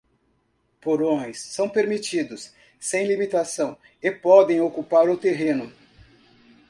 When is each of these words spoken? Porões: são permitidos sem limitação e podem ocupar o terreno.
Porões: 0.81 1.39
são 1.39 1.69
permitidos 1.69 2.51
sem 2.79 3.05
limitação 3.05 3.77
e 4.01 4.09
podem 4.09 4.59
ocupar 4.59 5.07
o 5.07 5.15
terreno. 5.15 5.71